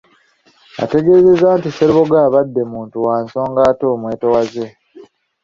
[0.83, 4.65] Ategeezezza nti Sserubogo abadde muntu wa nsonga ate omwetowaze.